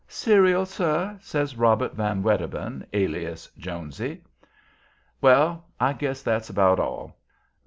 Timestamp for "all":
6.79-7.15